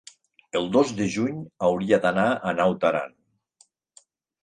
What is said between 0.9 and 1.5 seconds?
de juny